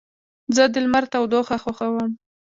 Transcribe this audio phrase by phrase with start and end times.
[0.55, 2.11] زه د لمر تودوخه خوښوم.